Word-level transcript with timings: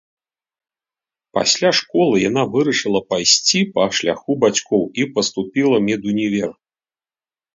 Пасля 1.37 1.69
школы 1.79 2.15
яна 2.29 2.43
вырашыла 2.55 3.01
пайсці 3.13 3.61
па 3.75 3.83
шляху 3.97 4.33
бацькоў 4.43 4.83
і 5.03 5.05
паступіла 5.17 5.73
ў 5.77 5.81
медунівер. 5.89 6.49